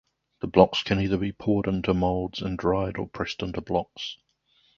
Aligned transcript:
The 0.39 0.47
blocks 0.47 0.81
can 0.81 0.99
either 0.99 1.15
be 1.17 1.31
poured 1.31 1.67
into 1.67 1.93
molds 1.93 2.41
and 2.41 2.57
dried, 2.57 2.97
or 2.97 3.07
pressed 3.07 3.43
into 3.43 3.61
blocks. 3.61 4.17